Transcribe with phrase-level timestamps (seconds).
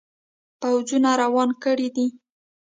[0.61, 2.07] پوځونه روان کړي دي.